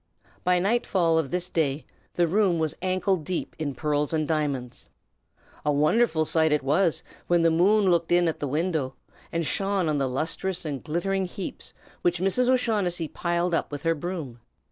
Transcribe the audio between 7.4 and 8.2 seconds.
the moon looked